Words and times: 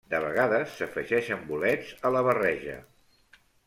De 0.11 0.19
vegades 0.21 0.73
s'afegeixen 0.79 1.45
bolets 1.53 1.95
a 2.11 2.15
la 2.19 2.27
barreja. 2.31 2.83